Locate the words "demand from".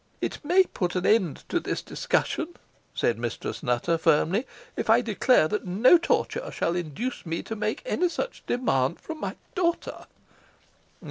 8.47-9.19